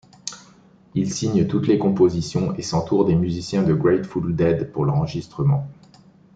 [0.95, 5.67] Il signe toutes les compositions et s'entoure des musiciens de Grateful Dead pour l'enregistrement.